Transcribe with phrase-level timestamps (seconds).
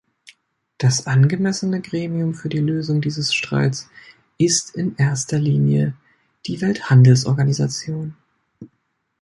[0.79, 3.87] Das angemessene Gremium für die Lösung dieses Streits
[4.39, 5.93] ist in erster Linie
[6.47, 8.15] die Welthandelsorganisation.